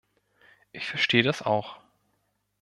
Ich 0.71 0.87
verstehe 0.87 1.21
das 1.21 1.43
auch. 1.43 1.77